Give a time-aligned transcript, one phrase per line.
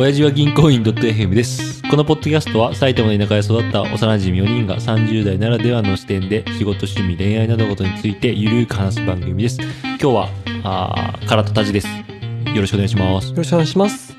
[0.00, 1.82] 親父は銀行員 .fm です。
[1.82, 9.58] このポッドキャストは埼玉の田舎で育った幼馴染4人が30代ならではの視点で仕事、趣味、恋愛などのことについてゆるく話す番組です。
[9.60, 10.28] 今日は、
[10.64, 11.86] あー、唐田たじです。
[11.86, 13.36] よろしくお願いしますよ。
[13.36, 14.16] ろしくお願いします。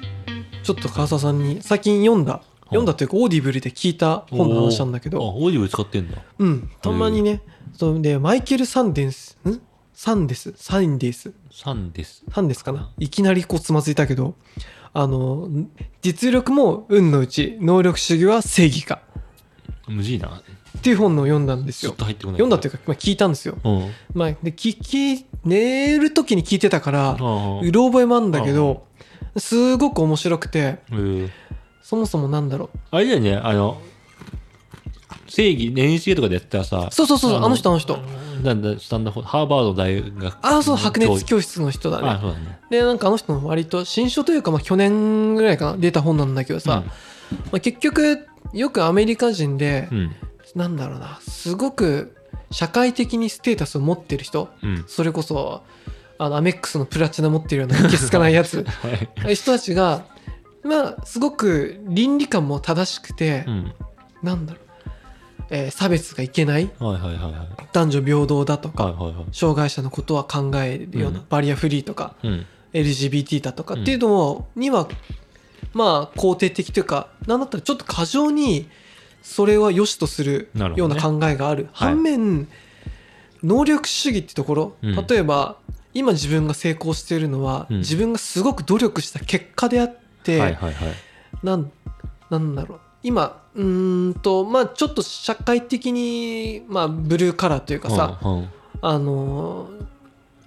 [0.61, 6.19] ちょっと川沢さんに最近読んだ、読んだというかオーディブルで聞いた本の話なんだけあ、ど、オーディブル使ってんだ。
[6.37, 7.41] うん、たまにね、
[7.73, 9.59] そうで、マイケル・サンデンス、ん？
[9.93, 12.23] サンデス、サンデス、3です。
[12.33, 14.35] サンデスかないきなりこうつまずいたけど、
[14.93, 15.47] あの、
[16.01, 19.01] 実力も運のうち、能力主義は正義か
[19.87, 20.41] むずいな。
[20.77, 21.97] っていう本を読んだんですよちょっ。
[21.97, 22.39] と入ってこない。
[22.39, 23.57] 読んだっていうか、まあ、聞いたんですよ。
[23.63, 23.91] うん。
[24.13, 28.87] まあ、で、聞き、寝る時に聞いてたから、あうろ覚えもあるんだけど、
[29.37, 31.29] すごく面白くて、えー
[31.83, 32.79] そもそもなんだろう。
[32.91, 33.81] あれだよね、あの、
[35.27, 37.99] 正義、NHK とかでやってたらさ、そうそうそう、あの人あの人。
[38.41, 40.33] なんだ、スタンダード、ハーバード大学。
[40.41, 42.19] ああ、そう、白熱教教室の人だあ、ね。
[42.21, 42.59] そうだね。
[42.69, 46.83] で、なんかあの人の割と新書というか、まあ去年ぐらいかな、出た本なんだけどさ、
[47.51, 50.15] まあ、結局、よくアメリカ人でう、ん。
[50.55, 52.15] なんだろうな、すごく
[52.51, 54.83] 社会的にステータスを持ってる人、うん。
[54.87, 55.63] それこそ、
[56.17, 58.63] あの、アメックスのプラチナ持ってるような、いけすかないやつ、
[59.23, 59.35] はい。
[59.35, 60.05] 人たちが、
[60.63, 63.73] まあ、すごく倫理観も正しくて、うん。
[64.21, 64.70] なんだろう、
[65.51, 67.67] えー差別がいけない、はいはいはいはい。
[67.73, 69.25] 男女平等だとか、はいはいはい。
[69.31, 72.45] 障害者のことは考えるような、うんバリアフリーとか、うん。
[72.73, 74.87] LGBT だとかっていうのには、
[75.73, 78.67] まあ肯定的というかなんだったらちょっと過剰に
[79.21, 82.47] それは良しとするような考えがあるはい反面、
[83.43, 85.57] 能力主義ってところ、うん例えば
[85.93, 90.93] 今自分が成功しているのは、うん自分がすごく努力した結果であって、はいはいはい。
[91.43, 91.71] なん
[92.29, 98.49] なんだろう今うーんとまあちょっと社会的に、まあ、ブルーカラーというかさ、うんうん
[98.81, 99.81] あのー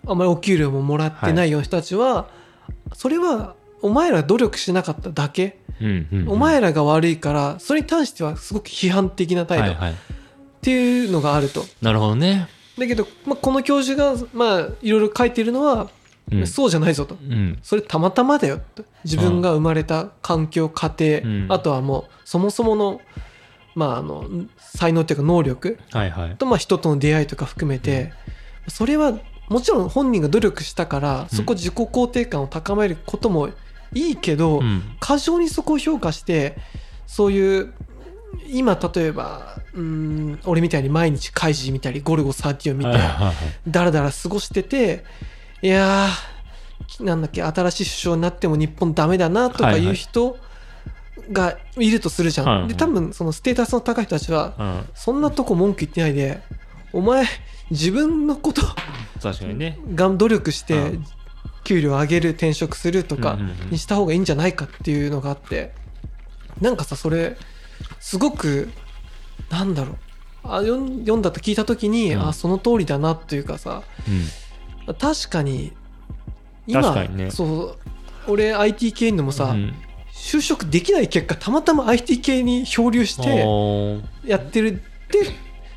[0.07, 2.29] あんまりお給料ももらってないような人たちは、
[2.93, 6.29] それはお前ら努力しなかっただけ、うんうんうん。
[6.29, 9.95] お前らが悪いからそれに対してはすごく批判的な態度っはいはい。
[10.61, 11.65] ていうのがあると。
[11.81, 12.49] なるほどね。
[12.79, 15.89] だけど、まあ、この教授が、まあ、いろいろ書いてるのは、
[16.33, 16.47] うん。
[16.47, 17.17] そうじゃないぞと。
[17.17, 17.59] うん。
[17.63, 23.01] それたまたまだよと自分が生まれた環境家庭、うんあとはもうそもそもの,、
[23.75, 24.25] まあ、あの
[24.59, 26.37] 才能っていうか能力はいはい。
[26.37, 28.13] と、まあ、人との出会いとか含めて、
[28.69, 29.19] それは
[29.49, 33.51] もちろん本人が努力したからそこ自己肯定感を高めることも
[33.93, 34.83] いいけど、うん。
[35.01, 36.57] 過剰にそこを評価して
[37.07, 37.75] そういう
[38.49, 42.93] 今例えばうーん俺みたいに毎日カイジ見たりゴルゴ13を見て
[43.69, 45.05] だらだら過ごしてて
[45.65, 50.37] いやーなんだっけ新しい首相になっても日本ダメだなとかいう人
[51.33, 52.47] がいるとするじゃん。
[52.47, 54.85] はいはいで多分そのステータスの高い人たちはうん。
[54.95, 56.43] そんなとこ文句言ってないで
[56.93, 57.25] お前
[57.71, 58.61] 自分のこと
[59.23, 59.79] 確かにね。
[59.95, 61.05] が努力してうん
[61.65, 63.39] 給料上げる転職するとか
[63.71, 65.73] にした方がいいんじゃないかっていうのがあって
[66.61, 67.39] なんかさそれ
[68.01, 68.69] すごく
[69.49, 69.97] なんだろう
[70.45, 74.25] あ読んだと聞いた時に、うんあその通りだなっていうかさうん。
[74.87, 75.73] 確かに
[76.67, 77.31] 今確かにね。
[77.31, 77.77] そう
[78.27, 79.75] 俺 IT 系のもさ、うん。
[80.13, 83.47] 就職できない結果たまたま IT 系に漂流して
[84.25, 85.21] やってるで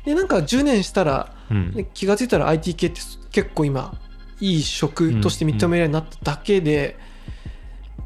[0.04, 1.72] でなんか10年したらうん。
[1.72, 3.98] で気が付いたら IT 系って結構今
[4.40, 6.96] いい職として認められるようになっただけで、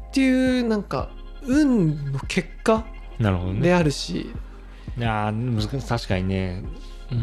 [0.09, 1.11] っていうなんか
[1.43, 2.85] 運の結果
[3.19, 3.61] なるほどね。
[3.61, 4.31] であるし、
[4.97, 6.63] いやー難しい確かにね。
[7.11, 7.17] うー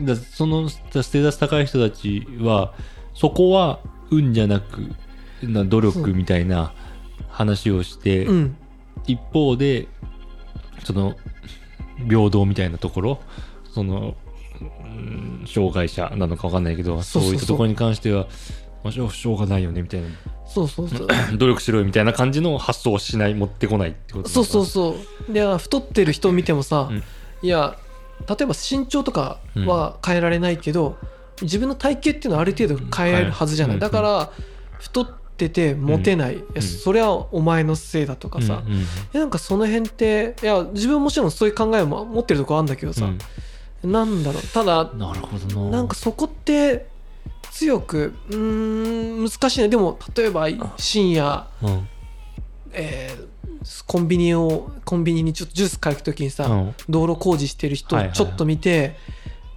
[0.00, 0.06] ん。
[0.06, 2.74] だそのステータス高い人たちは
[3.14, 3.80] そこは
[4.10, 4.90] 運じゃなく
[5.42, 6.72] な努力みたいな
[7.28, 8.56] 話をして、うん。
[9.06, 9.88] 一方で
[10.84, 11.16] その
[12.08, 13.20] 平等みたいなところ
[13.72, 14.14] その
[14.60, 18.28] うん障害者なのか分かんないけどそういったところに関しては、
[18.84, 20.08] まあ、しょうがないよねみたいな。
[20.46, 21.08] そうそうそう。
[21.36, 24.96] 努力しろよみたいな感じの発想をしない持ってこないってことそうそうそ
[25.28, 25.32] う。
[25.32, 27.02] で太ってる人を見てもさ、うん。
[27.42, 27.76] いや
[28.28, 30.96] 例えば身長とかは変えられないけど、
[31.42, 34.30] 自分の体型っていうのはある程度変えられるはずじゃない、うんだから
[34.78, 36.62] 太っててモテない、いやん。
[36.62, 38.62] それはお前のせいだとかさ、
[39.14, 43.08] うなんかその辺っていや自分はもちろんそういう考えも持ってるとこあるんだけどさ、
[43.82, 44.42] なんだろう。
[44.42, 45.78] ただなるほどな。
[45.78, 46.86] なんかそこって
[47.50, 49.68] 強くうーん難しいね。
[49.68, 51.88] でも例えば深夜、うん。
[52.72, 53.32] えー
[53.86, 56.74] コンビニをコンビニにちょっとジュース買い行く時にさ、うん。
[56.88, 58.96] 道路工事してる人ちょっと見て、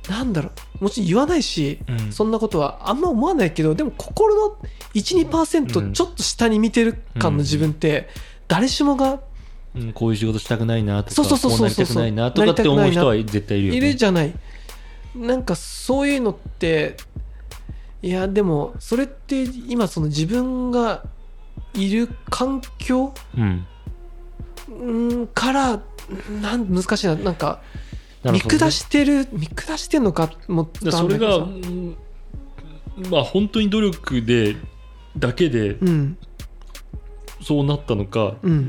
[0.10, 0.84] なんだろう。
[0.84, 2.12] もちろん言わないし、うん。
[2.12, 4.56] そんなことはあんま思わないけどでも心のうん。
[4.94, 8.10] 12%ちょっと下に見てる感の自分って
[8.48, 9.20] 誰しもが
[9.76, 13.78] うん、こういう仕事したくないなとかそうそうそうそうこうなりたくないなとかって思う人は絶対いるよね。
[13.78, 14.34] いるじゃない。
[15.16, 16.96] なんかそういうのって
[18.02, 21.04] いやでもそれって今その自分が
[21.74, 23.68] いる環境うん。
[24.68, 25.82] うんから
[26.42, 27.16] なん難しいな。
[27.16, 27.62] なんか
[28.32, 28.40] ね。
[28.40, 31.98] 下してる見下してんのかもっそれが、うん
[33.10, 34.56] まあ本当に努力で
[35.18, 36.18] だけでうん。
[37.42, 38.68] そうなったのか、うん。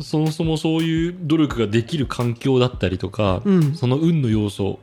[0.00, 3.74] そもそもそういう努力ができる環境だったりとか、うん。
[3.74, 4.78] その運の要素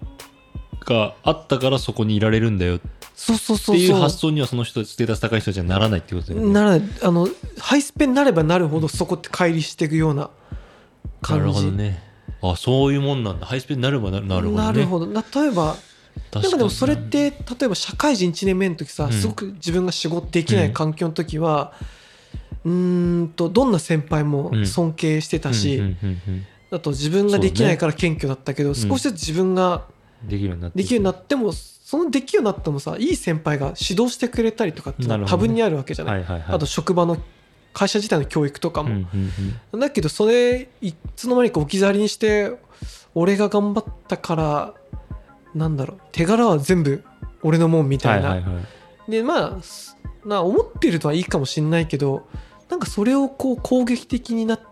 [0.81, 2.77] があったからそこにいられるんだよ。
[2.77, 2.79] っ
[3.15, 3.75] そうそうそう。
[3.75, 6.53] ていう発想にはその人ステータス高い人たちはならないってことだよね。
[6.53, 6.81] ならない。
[7.03, 7.27] あの
[7.59, 10.29] ハイスペになればなるほどそこって乖離していくようなな
[11.21, 11.45] 感じ。
[11.45, 12.10] るほどね。
[12.41, 13.45] あそういうもんなんだ。
[13.45, 14.65] ハイスペになればななるほどね。
[14.65, 15.07] なるほど。
[15.07, 15.75] な例えば
[16.31, 19.11] 確なんかでもそれって例えば社会人1年目の時さ、うん。
[19.11, 21.73] すごく自分が仕事できない環境の時は、
[22.65, 26.45] うーんとどんな先輩も尊敬してたし、うんうんうんうん。
[26.71, 29.85] あと自分ができないから謙虚だったけど、少しずつ自分が
[30.23, 36.55] できるようになってできるようになってもそのできるようになってもさいい先輩が指導してくれたりとかって多分にあるわけじゃない、はいはいはい。
[36.55, 37.17] あと職場の
[37.73, 39.05] 会社自体の教育とかも、
[39.77, 42.53] だけどそれいつの間にか置き去りにして
[43.15, 44.73] 俺が頑張ったから
[45.53, 47.03] なんだろう手柄は全部
[47.43, 48.41] 俺のもんみたいな。
[49.07, 52.27] でまあすな思ってるとはいいかもしんないけど
[52.69, 54.65] なんかそれをこう攻撃的になって、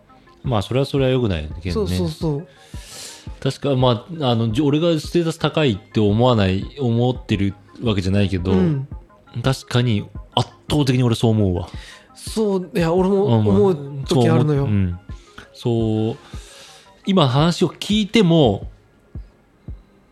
[0.43, 1.97] まあそれはそれはよくないよねけそうどね。
[1.97, 2.47] そうそう
[3.41, 8.87] 確かまああのじ俺がステータス高いって思わない思ってるわけじゃないけど、うん、
[9.43, 11.69] 確かに圧倒的に俺そう思うわ。
[12.19, 14.99] そういや俺も思う時あるのよ、そうん。
[15.53, 16.17] そう
[17.05, 18.69] 今話を聞いても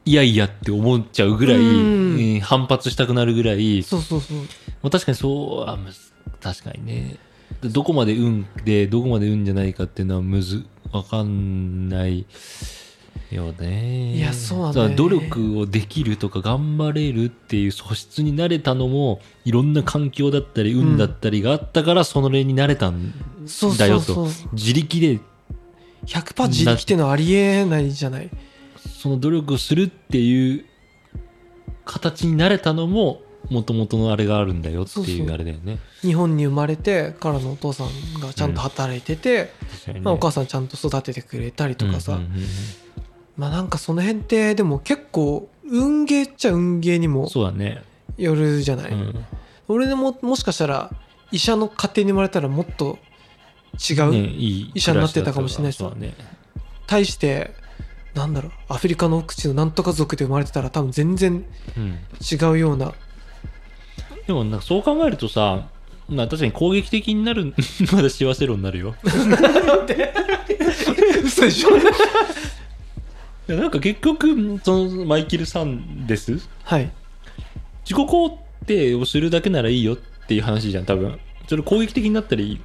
[0.06, 2.36] いやいやって思っちゃうぐらい、うん。
[2.36, 4.38] うん反発したくなるぐらい、そうそうそう。
[4.38, 4.44] ま
[4.84, 5.78] あ、確かにそうあ
[6.42, 7.18] 確かにね。
[7.62, 12.26] どこまで運でどこまで運じゃないかっていうのはむずわかんない
[13.32, 14.16] よね。
[14.16, 23.14] いやそうなんだ努力をできるとか頑張れるっていう素質になれたのもいろんな環境だったり運だったりがあったからその例になれたん
[23.46, 25.20] そうだよと自力で。
[26.06, 28.30] 100%自力っていうのはありえないじゃない。
[28.88, 30.66] その努力をするっていう
[31.84, 35.80] 形になれたのももともとのあれがあるんだよっていそうあれだよね。
[36.02, 40.02] 日本に生まれてからのお父さんがちゃんと働いてて、確かにね。
[40.02, 42.44] まあ、お母さんちゃんと育ててくれたりとかさ、うんうんうん
[43.38, 47.84] まあなんかその辺ってでも結構運ゲーっちゃ運ゲーにうんもそうだね。
[48.18, 49.26] よるじゃない、うん
[49.70, 50.90] 俺でももしかしたら
[51.30, 52.98] 医者の家庭に生まれたらもっと
[53.90, 56.14] 違う、ね、いい医者になってたかもしれないしね。
[56.88, 57.52] 対して
[58.16, 61.44] なんだろうアフリカの奥地のなんとか族で生まれてたら多分全然
[61.76, 62.94] うん違うような
[64.26, 65.68] でもなんかそう考えるとさ、
[66.08, 67.54] まあ確かに攻撃的になる、
[67.94, 68.96] まだ幸せ論になるよ。
[71.24, 71.70] 嘘でしょ？
[73.48, 76.38] いやなんか結局、そのマイケルさんです？
[76.64, 76.92] はい。
[77.86, 79.98] 自己肯定をするだけならいいよっ
[80.28, 81.18] ていう話じゃん、多分。
[81.48, 82.62] それ攻撃的になったり、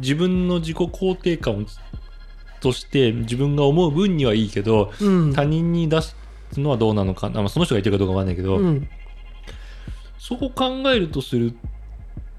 [0.00, 1.64] 自分の自己肯定感を
[2.60, 5.32] として自分が思う分にはいいけど、うん。
[5.34, 6.16] 他人に出す
[6.56, 8.88] のはどうなのかな、まあ、その人が言ってるかどうかわかんないけど、うん。
[10.18, 11.54] そう考えるとする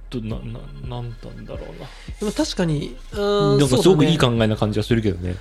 [0.09, 1.87] となななんなんだろうな。
[2.19, 5.35] でも確かにうんなんかすごくいい考えな感じはするけどね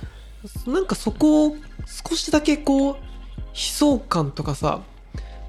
[0.67, 1.55] なんかそこを
[1.85, 2.99] 少しだけこう悲
[3.53, 4.81] 壮感とかさ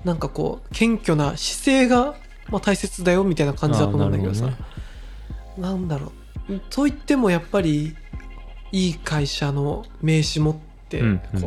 [0.05, 2.15] なんかこう謙虚な姿勢が、
[2.49, 4.45] まあ、大切だよみたいな感じだと思うんだけどさ。
[4.45, 6.13] なるほなんだろ
[6.49, 6.61] う。
[6.71, 7.95] と言ってもやっぱり
[8.73, 10.57] いい会社の名刺持っ
[10.89, 11.15] てこう、うん。
[11.15, 11.41] うん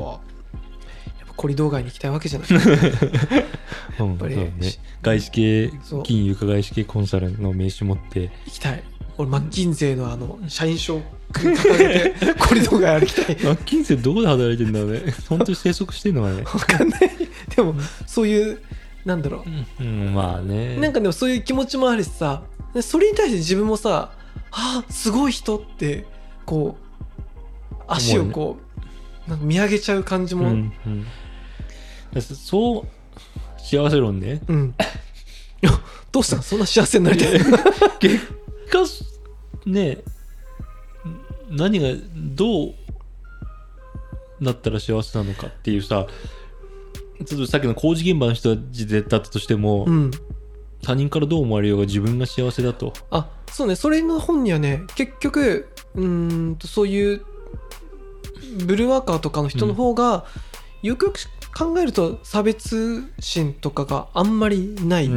[1.19, 2.49] やっぱコリドー街に行きたいわけじゃない。
[3.99, 4.53] うんぱりね。
[5.01, 5.71] 外資系
[6.03, 8.83] 金融か外資系コンサルの名刺持って行きたい
[9.17, 11.01] 俺マッキンゼーのあの社員証
[11.31, 15.13] 掲げてコリドー街歩きたいマッキンセどこで働いてんだろうね。
[15.29, 16.41] 本当に生息してんのかね。
[16.43, 17.01] わかんない。
[17.55, 18.59] でもそういう
[19.05, 19.43] なんだろ
[19.79, 19.83] う。
[19.83, 20.77] うんまあね。
[20.77, 22.43] なんかでもそういう気持ちもあるしさ。
[22.73, 24.11] でそれに対して自分もさ
[24.51, 26.05] 「ああすごい人」って
[26.45, 28.57] こう足をこ
[29.27, 31.05] う、なんか見上げちゃう感じも、ううんんうん。
[32.13, 32.87] だそう
[33.59, 34.41] 幸せ論ね。
[35.61, 35.71] いや
[36.11, 36.37] どうした？
[36.37, 37.39] のそんな幸せになりたい。
[37.99, 38.19] 結
[38.73, 38.85] 果
[39.65, 39.99] ね
[41.49, 42.73] 何がどう
[44.41, 46.07] なったら幸せなのかっていうさ
[47.25, 50.11] ちょっとさっきの工事現場の人たちだったとしても、うん。
[50.81, 52.91] 他人からどう思われようが自分が幸せだと。
[53.09, 57.25] あそうねそれの本にはね結局うーんとそういう
[58.65, 60.25] ブルーワーカーとかの人の方が、
[60.81, 61.19] よくよく
[61.55, 65.09] 考えると差別心とかがあんまりないっ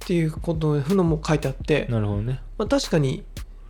[0.00, 2.40] ていうことのふのも書いてあって、うんなるほどね。
[2.58, 3.24] まあ、確かに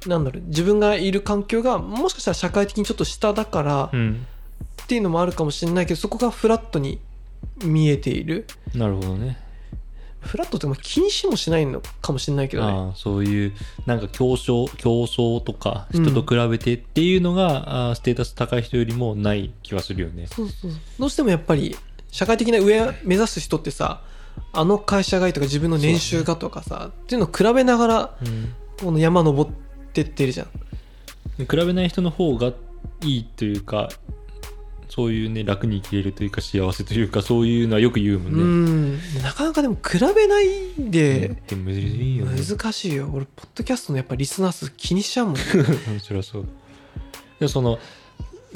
[0.07, 4.27] なんだろう自分がいる環境がもしかしたら社会的にちょっと下だからうん。
[4.83, 7.01] っていうのもあるかもしれないけどそこがフラットに
[7.65, 8.47] 見えている。
[8.73, 9.37] なるほどね
[10.27, 12.73] フラットっても気にしもしないのかもしれないけどね。
[12.73, 13.53] ああそういう
[13.87, 20.27] なんか競争競争とか人と比べてっていうのが、あーステータス高い人よりもない気はするよね。
[20.27, 20.71] そうそう。
[20.99, 21.77] どうしてもやっぱり
[22.11, 24.03] 社会的な上目指す人ってさ
[24.53, 29.51] あの会社がいいとか自分の年収がとかさ、っていうのを比べながらうんこの山登っ
[29.93, 30.49] てってるじゃん。
[31.39, 32.53] で比べない人の方が
[33.03, 33.89] いいというか
[34.89, 39.23] そういうね楽に生きれるというか幸せというかそういうのはよく言うもうんね、ん。
[39.23, 45.37] なかなかでも比べないで難しいよ俺ポッドキャストのやっぱリスナー数気にしちゃうもん
[46.01, 46.47] そりゃそう。
[47.41, 47.79] でその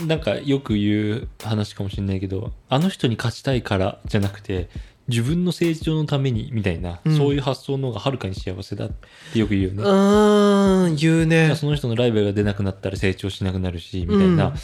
[0.07, 4.71] なんかよく言う話かもしれないけどあの人に勝ちたいからじゃなくて
[5.09, 7.17] 自分の成長のためにみたいな、うん。
[7.17, 8.91] そういう発想の方がはるかに幸せだっ
[9.33, 9.83] てよく言うよね。
[9.83, 11.51] う、ーん言うね。
[11.51, 14.47] あその人のライバルが出なくなったら成長しなくなるしみたいな。
[14.47, 14.55] うん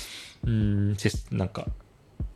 [0.96, 1.66] せなんか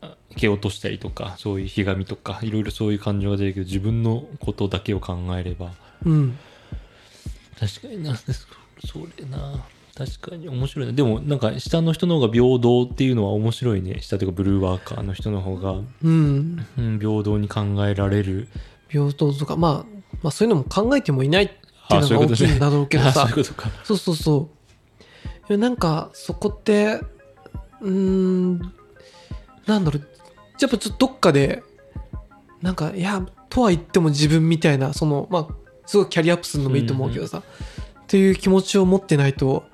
[0.01, 5.73] あ蹴落としたりとかそういうひがみとかいろいろそういう感情が出るけど自分のことだけを考えれば
[6.05, 6.39] うん。
[7.59, 8.27] 確かになそ
[9.19, 9.65] れな。
[9.95, 10.93] 確かに面白いな。
[10.93, 14.01] でもなんか下の人の方が平等っていうのは面白いね。
[14.01, 16.67] 下というかブルーワーカーの人の方が、うん。
[16.79, 18.49] うん、平等に考えられる。
[18.89, 24.51] 平等とか、まあ、まあそういうのも考えてもいないっていうあのが大きいんだろうけどあ そうそうそうそ
[25.51, 25.59] う。
[25.59, 27.01] なんかそこって
[27.81, 28.59] うーん
[29.67, 30.09] なんだろう。
[30.61, 31.63] やっぱちょっとどっかで
[32.61, 35.55] なんかいやとは言っても自分みたいなそのまあ
[35.87, 37.43] すごいキャリアアップするのもいいと思うけどさ、っ
[38.07, 39.65] ていう気持ちを持ってないと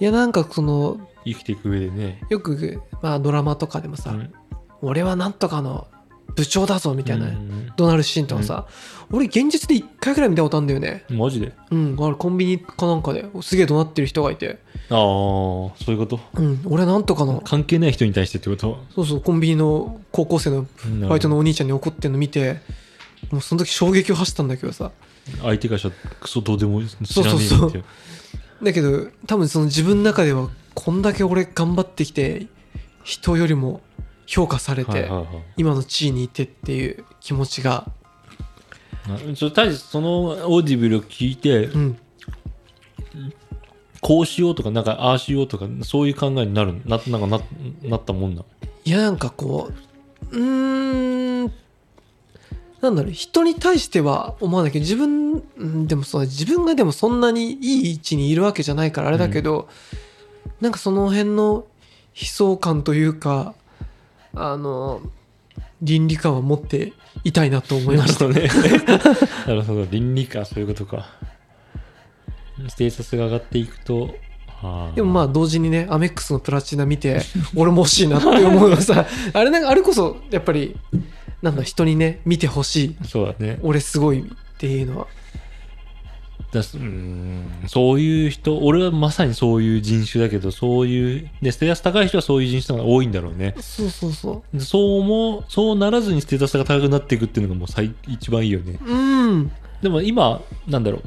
[0.00, 2.22] いやなんかその生きていく上でね。
[2.30, 4.32] よく、まあ、ドラマとかでもさ、うん。
[4.80, 5.86] 俺はなんとかの
[6.34, 7.72] 部長だぞみたいな、うん。
[7.76, 8.66] 怒鳴るシーンとかさ、
[9.10, 11.04] 俺現実で1回ぐらい見たことあるんだよね。
[11.08, 11.52] マジで？
[11.70, 11.96] うん。
[11.98, 14.58] あれコンビニかなんかですげえ怒鳴ってる人がいて。
[14.90, 16.20] ああそういうこと？
[16.34, 16.60] うん。
[16.66, 17.40] 俺なんとかの。
[17.40, 18.82] 関係ない人に対してってこと？
[18.94, 20.66] そうそうコンビニの高校生の
[21.08, 22.60] バイトのお兄ちゃんに怒ってんの見て
[23.30, 24.92] もうその時衝撃を走ったんだけどさ。
[25.42, 27.84] 相手がしたらクソどうでも知らねえそうそうそう。
[28.62, 32.46] だけど多分その自分の中ではこんだけ俺頑張ってきて
[33.04, 33.80] 人よりも
[34.30, 35.10] 評価されて、
[35.56, 37.90] 今の地位にいてっていう気持ちが。
[39.08, 41.98] あそれ大そのオーディブルを聞いてうん。
[44.00, 47.40] こうしようとかなんかああしようとかそういう考えになるななんかな
[47.82, 48.44] なったもんな
[48.84, 49.72] いやなんかこ
[50.30, 51.52] ううーん
[52.80, 53.12] なんだろう。
[53.12, 59.68] 人に対しては思わないけど自分うんでもそう自分がでもそんなにいい位置にいるわけじゃないからあれだけど、
[60.60, 61.66] なんかその辺の
[62.14, 63.54] 悲壮感というか
[64.34, 65.00] あの
[65.82, 66.92] 倫理観は持って
[67.24, 68.28] いたいなと思いました。
[68.28, 68.84] なるほどね。
[69.46, 69.86] なるほど。
[69.90, 71.06] 倫理観そういうことか。
[72.68, 74.14] ステータスが上がっていくと
[74.94, 77.22] でもまあ同時にねアメックスのプラチナ見て
[77.56, 79.06] 俺も欲しいなって思うのさ。
[79.32, 80.76] あれなんかあれこそやっぱり
[81.40, 82.96] なんだ人にね見てほしい。
[83.06, 83.58] そうだね。
[83.62, 84.24] 俺すごいっ
[84.58, 85.06] ていうのは
[86.52, 93.54] だすうーんそういう人俺はまさにそういう人種だけどそういうでステータス高い人はそういう人種が多いんだろうね。
[93.60, 98.78] そうそうそでそうもそうならずにステータスが高くなっていくっていうのがもう最一番いいよね。
[98.84, 99.52] ううん。
[99.82, 101.02] でも今なんだろう。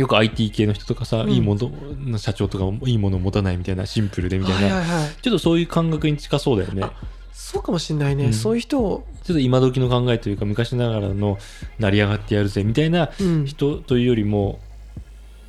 [0.00, 1.30] よく IT 系の人とかさ、うん。
[1.30, 5.08] いいもの社長とかもいいものを持たないみたいなシンプルでみたいな、はいはいはい。
[5.20, 6.82] ちょっとそういう感覚に近そうだよね。
[6.82, 6.92] あ
[7.34, 8.32] そうかもしんないね、うん。
[8.32, 11.36] そういう人を、ちょっと今時の考えというか昔ながらの
[11.80, 14.60] 成り上がってやるぜみたいなうん、人というよりも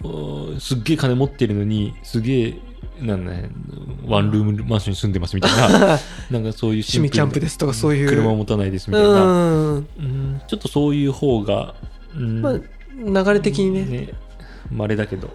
[0.01, 2.60] おーすっげえ金持ってるのにすげえ
[3.01, 3.50] なんだね
[4.06, 6.00] ワンルームマンションに住んでますみたいな
[6.32, 8.10] なんかそういう趣味キャンプですとかそういう。
[8.10, 9.75] 車を持たないですみたいな、うん。
[9.75, 10.42] うん。
[10.48, 11.75] ちょっとそういう方が、
[12.15, 12.42] うん。
[12.42, 13.86] まあ流れ的にね。
[13.86, 14.13] ね。
[14.72, 15.30] 稀だけど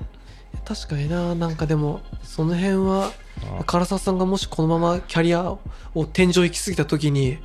[0.64, 3.12] 確かにななんかでもその辺は
[3.61, 5.50] あ唐沢さんがもしこのままキャリア
[5.95, 7.38] を天井行き過ぎた時にうん。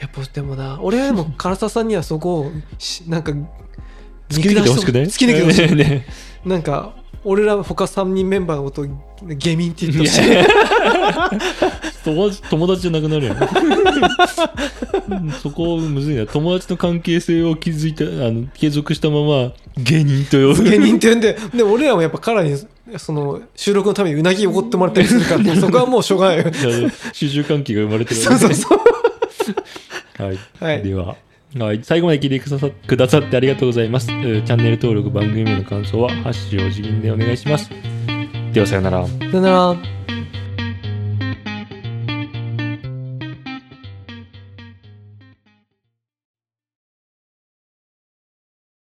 [0.00, 3.30] やっぱでもな俺はでも唐沢さんにはそこをしなんか
[4.28, 5.04] 突き抜けてほしくない？
[5.04, 5.76] 突き抜けてほしい。
[5.76, 6.06] ね
[6.44, 8.86] なんか俺ら他3人メンバーのことを
[9.36, 10.18] 下民って言ってほし。
[10.18, 10.22] い
[12.04, 13.38] 友達友達じゃなくなるやん
[15.08, 16.26] うんそこむずいな。
[16.26, 20.68] 友達の関係性を築いたあの継続したまま芸人と呼ぶ。
[20.68, 22.58] 芸人って呼んでで俺らもやっぱ彼に
[22.98, 26.52] その収録のためにうなぎおごってもらったりするからそこはもうしょうがない。
[27.12, 28.78] 主従関係が生まれてるそうそうそう。
[30.18, 30.82] はい、はい。
[30.82, 31.16] では、
[31.58, 34.06] はい、最後まで聞いてくださくださってありがとうございます。
[34.06, 37.68] チャンネル登録、番組への感想は、ハッシュを次元でお願いします。
[38.52, 39.06] では、さよなら。
[39.06, 39.76] さよなら